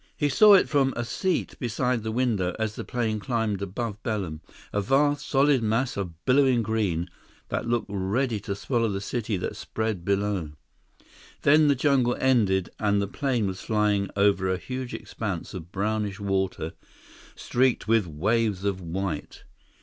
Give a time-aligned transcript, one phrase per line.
[0.17, 4.41] He saw it from a seat beside the window as the plane climbed above Belem;
[4.73, 7.07] a vast, solid mass of billowing green
[7.49, 10.53] that looked ready to swallow the city that spread below.
[11.43, 16.19] Then the jungle ended, and the plane was flying over a huge expanse of brownish
[16.19, 16.71] water
[17.35, 19.43] streaked with waves of white.